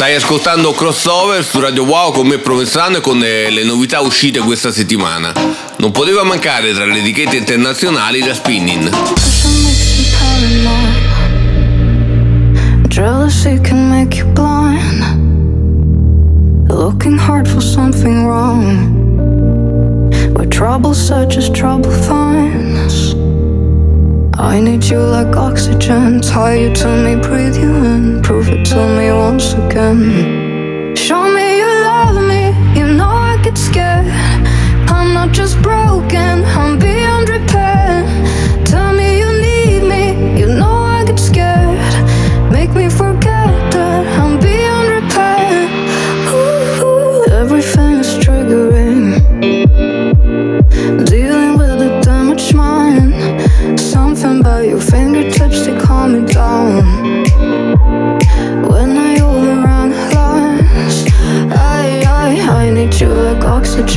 Stai 0.00 0.14
ascoltando 0.14 0.72
Crossover 0.72 1.44
su 1.44 1.60
Radio 1.60 1.84
Wow 1.84 2.12
con 2.12 2.26
me 2.26 2.38
Provenzano 2.38 2.96
e 2.96 3.00
con 3.02 3.22
eh, 3.22 3.50
le 3.50 3.64
novità 3.64 4.00
uscite 4.00 4.38
questa 4.38 4.72
settimana. 4.72 5.30
Non 5.76 5.90
poteva 5.90 6.22
mancare 6.22 6.72
tra 6.72 6.86
le 6.86 7.00
etichette 7.00 7.36
internazionali 7.36 8.24
la 8.24 8.32
Spinning. 8.32 8.88
Jealousy 12.88 13.60
can 13.60 13.90
make 13.90 14.16
you 14.16 14.26
blind. 14.32 15.04
Looking 16.70 17.18
hard 17.18 17.46
for 17.46 17.60
something 17.60 18.24
wrong. 18.24 20.08
Where 20.32 20.48
trouble 20.48 20.94
searches, 20.94 21.50
trouble 21.50 21.90
finds. 21.90 22.69
I 24.40 24.58
need 24.58 24.84
you 24.86 25.00
like 25.00 25.36
oxygen. 25.36 26.22
Tie 26.22 26.54
you 26.54 26.74
to 26.76 26.88
me, 27.04 27.16
breathe 27.16 27.56
you 27.56 27.74
in. 27.84 28.22
Prove 28.22 28.48
it 28.48 28.64
to 28.68 28.96
me 28.96 29.12
once 29.12 29.52
again. 29.52 30.39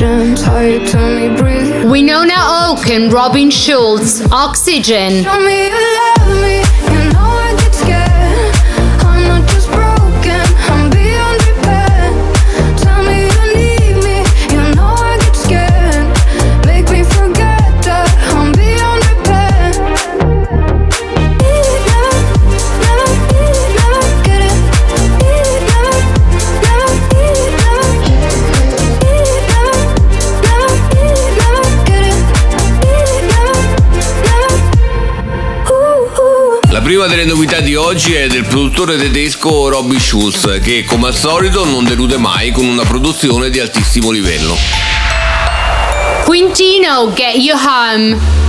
Tie 0.04 0.68
you 0.68 0.86
to 0.86 0.98
me, 0.98 1.34
breathe. 1.34 1.90
Winona 1.90 2.34
Oak 2.36 2.90
and 2.90 3.10
Robin 3.10 3.50
Schulz, 3.50 4.20
Oxygen. 4.30 5.24
Oggi 37.84 38.14
è 38.14 38.26
del 38.28 38.46
produttore 38.46 38.96
tedesco 38.96 39.68
Robbie 39.68 40.00
Schulz, 40.00 40.58
che 40.62 40.84
come 40.84 41.08
al 41.08 41.14
solito 41.14 41.66
non 41.66 41.84
delude 41.84 42.16
mai 42.16 42.50
con 42.50 42.64
una 42.64 42.84
produzione 42.84 43.50
di 43.50 43.60
altissimo 43.60 44.10
livello. 44.10 44.56
Quintino, 46.24 47.12
Get 47.12 47.36
You 47.36 47.58
Home. 47.58 48.43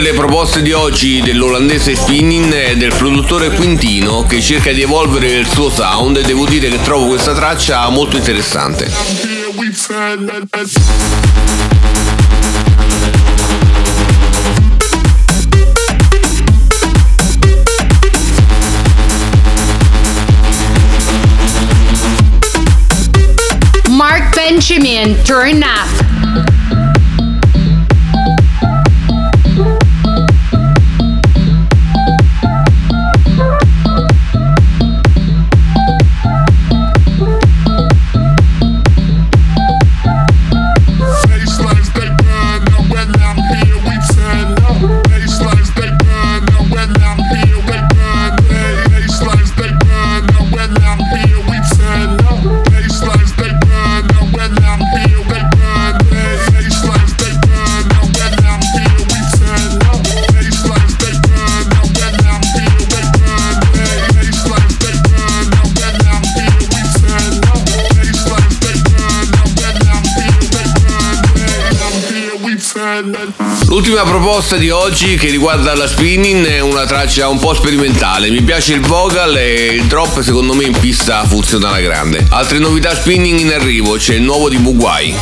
Delle 0.00 0.12
proposte 0.12 0.62
di 0.62 0.70
oggi 0.70 1.20
dell'olandese 1.22 1.96
Spinning 1.96 2.52
è 2.54 2.76
del 2.76 2.94
produttore 2.94 3.50
Quintino 3.50 4.22
che 4.28 4.40
cerca 4.40 4.70
di 4.70 4.82
evolvere 4.82 5.26
il 5.32 5.48
suo 5.48 5.70
sound 5.70 6.18
e 6.18 6.22
devo 6.22 6.46
dire 6.46 6.68
che 6.68 6.80
trovo 6.82 7.08
questa 7.08 7.34
traccia 7.34 7.88
molto 7.88 8.16
interessante. 8.16 8.88
Mark 23.88 24.32
Benjamin, 24.36 25.16
Turn 25.24 25.60
Up. 25.62 25.97
L'ultima 73.88 74.06
proposta 74.06 74.56
di 74.56 74.68
oggi 74.68 75.16
che 75.16 75.30
riguarda 75.30 75.74
la 75.74 75.88
spinning 75.88 76.44
è 76.44 76.60
una 76.60 76.84
traccia 76.84 77.26
un 77.28 77.38
po' 77.38 77.54
sperimentale. 77.54 78.28
Mi 78.28 78.42
piace 78.42 78.74
il 78.74 78.82
vocal 78.82 79.34
e 79.34 79.76
il 79.76 79.84
drop 79.84 80.20
secondo 80.20 80.52
me 80.52 80.64
in 80.64 80.78
pista 80.78 81.24
funziona 81.24 81.68
alla 81.68 81.80
grande. 81.80 82.26
Altre 82.28 82.58
novità 82.58 82.94
spinning 82.94 83.40
in 83.40 83.50
arrivo, 83.50 83.94
c'è 83.94 84.16
il 84.16 84.20
nuovo 84.20 84.50
di 84.50 84.58
Mugwai. 84.58 85.14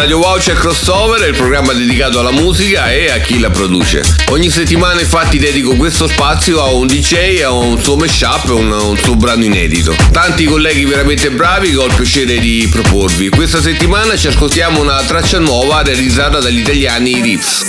Radio 0.00 0.16
Wow 0.16 0.38
c'è 0.38 0.54
Crossover, 0.54 1.28
il 1.28 1.36
programma 1.36 1.74
dedicato 1.74 2.20
alla 2.20 2.30
musica 2.30 2.90
e 2.90 3.10
a 3.10 3.18
chi 3.18 3.38
la 3.38 3.50
produce. 3.50 4.02
Ogni 4.30 4.48
settimana 4.48 4.98
infatti 4.98 5.36
dedico 5.36 5.76
questo 5.76 6.08
spazio 6.08 6.62
a 6.62 6.72
un 6.72 6.86
DJ, 6.86 7.42
a 7.42 7.50
un 7.50 7.78
suo 7.78 7.96
mashup 7.96 8.46
e 8.48 8.52
un, 8.52 8.72
un 8.72 8.96
suo 8.96 9.14
brano 9.14 9.44
inedito. 9.44 9.94
Tanti 10.10 10.46
colleghi 10.46 10.86
veramente 10.86 11.30
bravi 11.30 11.72
che 11.72 11.76
ho 11.76 11.84
il 11.84 11.92
piacere 11.92 12.38
di 12.38 12.66
proporvi. 12.72 13.28
Questa 13.28 13.60
settimana 13.60 14.16
ci 14.16 14.28
ascoltiamo 14.28 14.80
una 14.80 15.02
traccia 15.02 15.38
nuova 15.38 15.82
realizzata 15.82 16.40
dagli 16.40 16.60
italiani 16.60 17.20
Rips. 17.20 17.64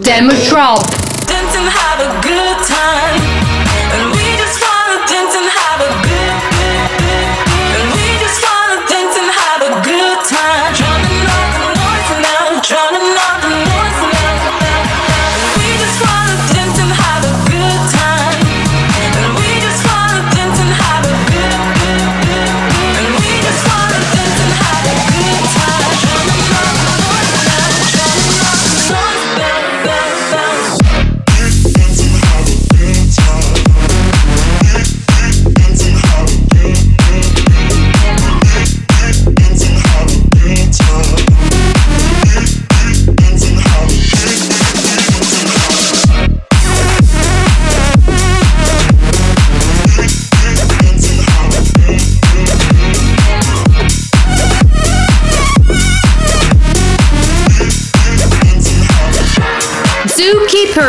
Demo 0.00 0.32
Drop. 0.48 0.80
Dance 1.26 1.58
and 1.58 1.68
have 1.68 2.02
a 2.02 2.20
good 2.22 2.66
time. 2.66 3.25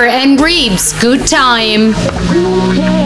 And 0.03 0.39
Reeves, 0.39 0.93
good 1.01 1.25
time. 1.27 2.96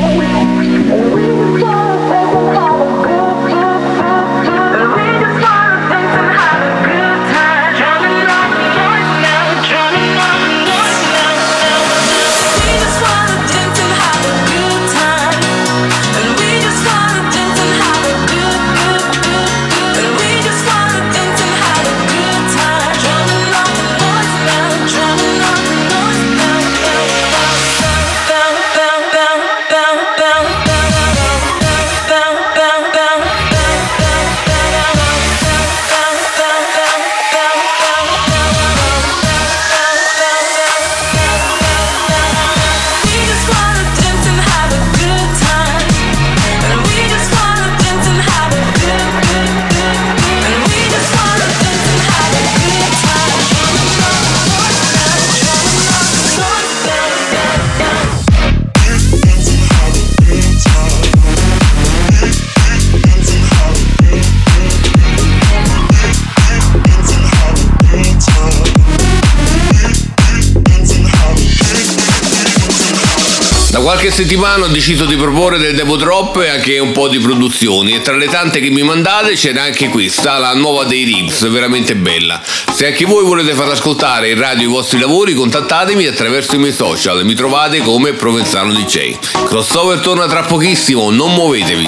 Qualche 74.01 74.23
settimana 74.23 74.65
ho 74.65 74.67
deciso 74.67 75.05
di 75.05 75.15
proporre 75.15 75.59
del 75.59 75.75
demo 75.75 75.95
drop 75.95 76.41
e 76.41 76.49
anche 76.49 76.79
un 76.79 76.91
po' 76.91 77.07
di 77.07 77.19
produzioni 77.19 77.93
e 77.93 78.01
tra 78.01 78.15
le 78.15 78.25
tante 78.25 78.59
che 78.59 78.71
mi 78.71 78.81
mandate 78.81 79.33
c'era 79.33 79.61
anche 79.61 79.89
questa, 79.89 80.39
la 80.39 80.55
nuova 80.55 80.85
dei 80.85 81.03
Rips, 81.03 81.47
veramente 81.49 81.95
bella. 81.95 82.41
Se 82.73 82.87
anche 82.87 83.05
voi 83.05 83.23
volete 83.23 83.53
far 83.53 83.69
ascoltare 83.69 84.31
in 84.31 84.39
radio 84.39 84.67
i 84.67 84.71
vostri 84.71 84.97
lavori 84.97 85.35
contattatemi 85.35 86.07
attraverso 86.07 86.55
i 86.55 86.57
miei 86.57 86.73
social, 86.73 87.23
mi 87.25 87.35
trovate 87.35 87.81
come 87.81 88.13
Provenzano 88.13 88.73
DJ. 88.73 89.19
Crossover 89.45 89.99
torna 89.99 90.25
tra 90.25 90.41
pochissimo, 90.41 91.11
non 91.11 91.35
muovetevi. 91.35 91.87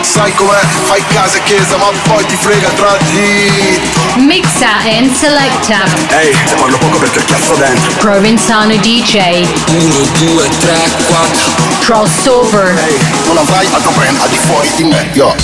Sai 0.00 0.32
com'è? 0.34 0.60
Fai 0.84 1.04
casa 1.08 1.36
e 1.36 1.42
chiesa 1.42 1.76
ma 1.76 1.90
poi 2.04 2.24
ti 2.24 2.36
frega 2.36 2.70
tra 2.70 2.96
dritto 3.12 4.16
Mixa 4.16 4.78
and 4.96 5.14
Selecta. 5.14 5.84
Ehi, 6.08 6.30
te 6.30 6.54
parlo 6.54 6.78
poco 6.78 6.96
perché 6.96 7.18
ho 7.18 7.24
chiasso 7.26 7.54
dentro 7.56 7.92
Provenzano 7.98 8.74
DJ. 8.76 9.44
1, 9.66 10.08
2, 10.20 10.48
3, 10.58 10.90
4 11.06 11.49
Crossover. 11.80 12.76
Ehi, 12.78 12.98
non 13.26 13.36
avrai 13.38 13.66
altro 13.72 13.90
brand 13.92 14.16
al 14.20 14.28
di 14.28 14.36
fuori 14.36 14.70
di 14.76 14.84
me, 14.84 15.08
yo 15.12 15.34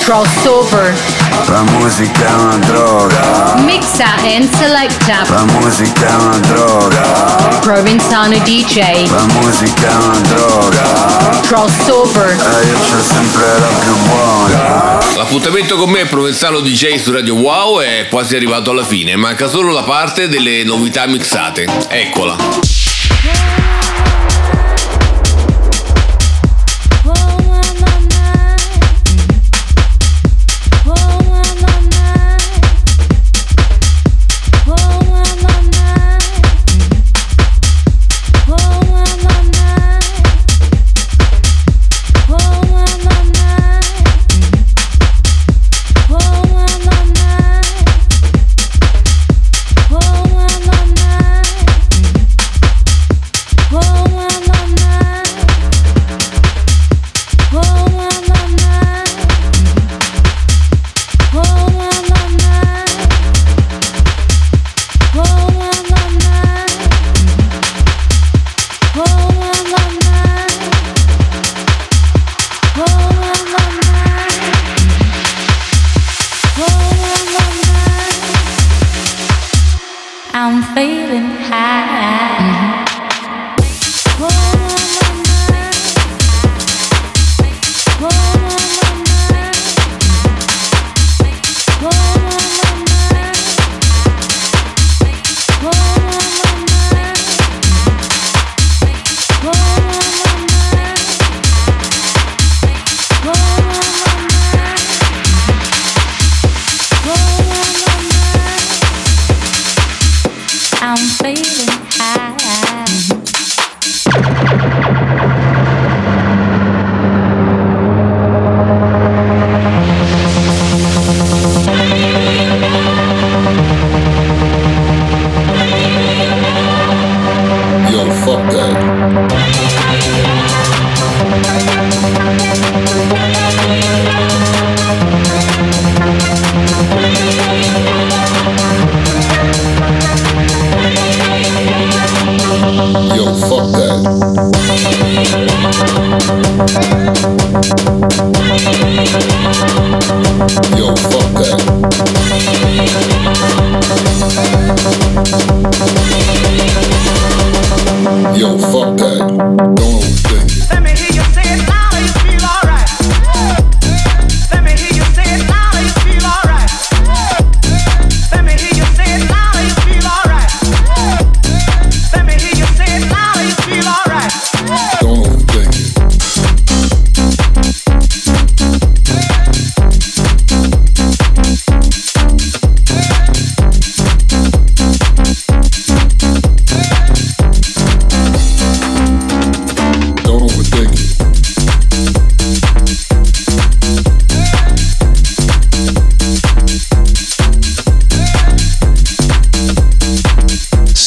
Crossover. 0.00 0.96
La 1.46 1.62
musica 1.62 2.26
è 2.26 2.32
una 2.34 2.56
droga, 2.56 3.54
Mixa 3.58 4.06
and 4.24 4.48
Selecta. 4.56 5.22
la 5.28 5.44
musica 5.44 6.08
è 6.08 6.14
una 6.14 6.38
droga, 6.38 7.00
Provenzano 7.60 8.36
DJ. 8.38 9.08
la 9.10 9.26
musica 9.40 9.88
è 9.88 9.94
una 9.94 10.18
droga. 10.20 11.40
Crossover. 11.46 12.28
E 12.30 12.66
io 12.66 12.78
c'ho 12.78 13.02
sempre 13.02 13.44
la 13.58 13.66
più 13.80 13.94
buona. 14.06 14.98
L'appuntamento 15.16 15.76
con 15.76 15.90
me 15.90 16.04
Provenzano 16.06 16.60
DJ 16.60 16.96
su 17.00 17.12
Radio 17.12 17.34
Wow 17.34 17.80
è 17.80 18.06
quasi 18.08 18.34
arrivato 18.34 18.70
alla 18.70 18.84
fine, 18.84 19.14
manca 19.16 19.46
solo 19.48 19.72
la 19.72 19.82
parte 19.82 20.28
delle 20.28 20.64
novità 20.64 21.06
mixate. 21.06 21.66
Eccola. 21.88 22.87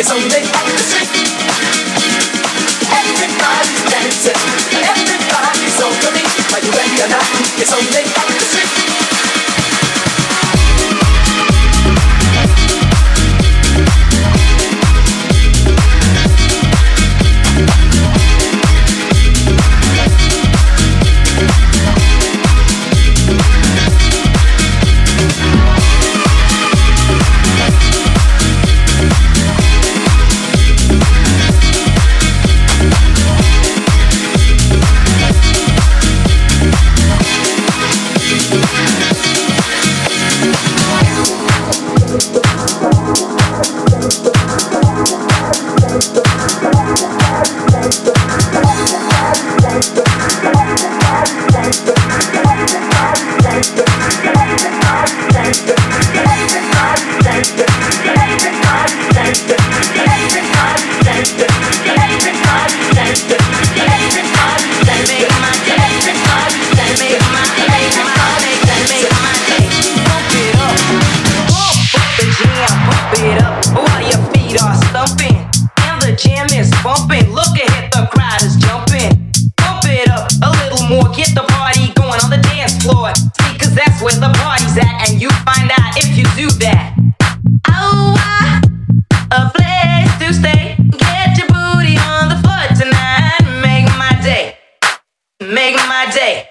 It's 0.00 0.12
only 0.12 0.57
Tuesday. 90.28 90.76
Get 90.98 91.38
your 91.38 91.46
booty 91.46 91.96
on 91.96 92.28
the 92.28 92.36
floor 92.42 92.60
tonight. 92.76 93.40
Make 93.62 93.86
my 93.96 94.12
day. 94.22 94.58
Make 95.40 95.76
my 95.88 96.04
day. 96.12 96.44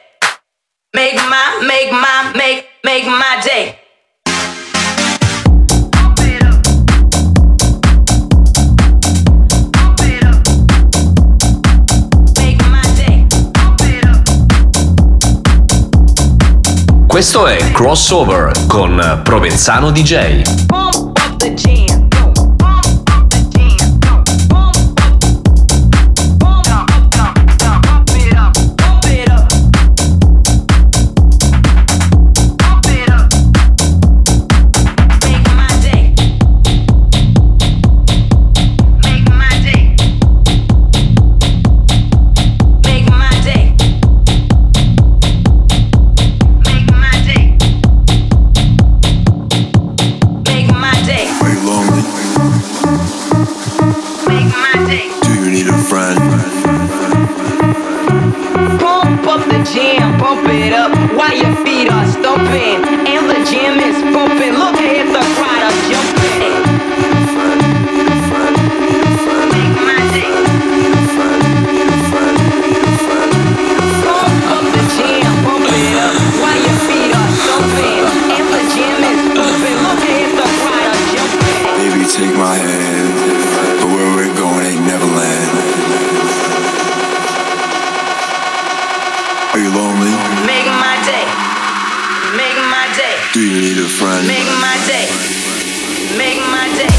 Make 0.95 1.13
my, 1.13 1.61
make 1.61 1.91
my, 1.91 2.33
make, 2.35 2.65
make 2.83 3.05
my 3.05 3.39
day. 3.43 3.77
Questo 17.05 17.45
è 17.45 17.71
Crossover 17.71 18.51
con 18.67 19.21
Provenzano 19.23 19.91
DJ. 19.91 20.67
Are 89.57 89.59
you 89.59 89.73
lonely? 89.73 90.11
Make 90.45 90.67
my 90.67 91.01
day. 91.03 91.25
Make 92.37 92.57
my 92.69 92.85
day. 92.95 93.17
Do 93.33 93.41
you 93.41 93.59
need 93.59 93.79
a 93.79 93.87
friend? 93.89 94.27
Make 94.27 94.45
my 94.61 94.77
day. 94.85 95.09
Make 96.15 96.37
my 96.45 96.69
day. 96.77 96.93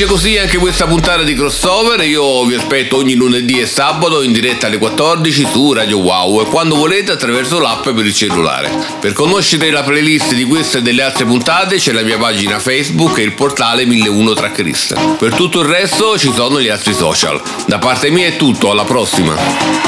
Finisce 0.00 0.06
così 0.06 0.38
anche 0.38 0.56
questa 0.56 0.86
puntata 0.86 1.22
di 1.22 1.34
crossover. 1.34 2.00
Io 2.00 2.44
vi 2.46 2.54
aspetto 2.54 2.96
ogni 2.96 3.14
lunedì 3.16 3.60
e 3.60 3.66
sabato 3.66 4.22
in 4.22 4.32
diretta 4.32 4.66
alle 4.66 4.78
14 4.78 5.46
su 5.52 5.74
Radio 5.74 5.98
Wow 5.98 6.40
e 6.40 6.44
quando 6.46 6.76
volete 6.76 7.12
attraverso 7.12 7.58
l'app 7.58 7.86
per 7.90 8.06
il 8.06 8.14
cellulare. 8.14 8.70
Per 8.98 9.12
conoscere 9.12 9.70
la 9.70 9.82
playlist 9.82 10.32
di 10.32 10.44
queste 10.44 10.78
e 10.78 10.82
delle 10.82 11.02
altre 11.02 11.26
puntate 11.26 11.76
c'è 11.76 11.92
la 11.92 12.00
mia 12.00 12.16
pagina 12.16 12.58
Facebook 12.58 13.18
e 13.18 13.22
il 13.24 13.32
portale 13.32 13.84
1001 13.84 14.32
Tracklist. 14.32 15.16
Per 15.18 15.34
tutto 15.34 15.60
il 15.60 15.68
resto 15.68 16.18
ci 16.18 16.32
sono 16.34 16.62
gli 16.62 16.68
altri 16.68 16.94
social. 16.94 17.38
Da 17.66 17.78
parte 17.78 18.08
mia 18.08 18.26
è 18.26 18.36
tutto, 18.38 18.70
alla 18.70 18.84
prossima. 18.84 19.36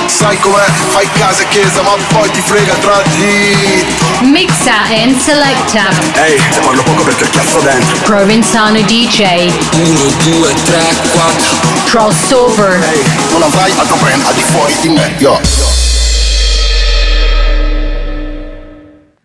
Sai 0.05 0.39
com'è? 0.41 0.67
Fai 0.89 1.09
casa 1.15 1.43
e 1.43 1.49
chiesa, 1.49 1.81
ma 1.81 1.97
poi 2.13 2.31
ti 2.33 2.41
frega 2.41 2.75
tra 2.75 3.03
dritto. 3.17 4.05
Mixa 4.25 4.83
and 4.91 5.19
selecta. 5.19 5.89
Ehi, 6.23 6.37
te 6.37 6.61
parlo 6.61 6.83
poco 6.83 7.03
perché 7.03 7.29
cazzo 7.31 7.61
dentro. 7.61 7.97
Provenzano 8.03 8.83
DJ. 8.83 9.51
1, 10.03 10.11
2, 10.25 10.55
3, 10.65 10.79
4. 11.13 11.57
Crossover. 11.85 12.83
Ehi, 12.93 13.03
non 13.31 13.43
avrai 13.43 13.71
altro 13.77 13.97
brand 13.97 14.25
al 14.27 14.35
di 14.35 14.43
fuori 14.43 14.75
di 14.81 14.89
me, 14.89 15.15
yo. 15.19 15.62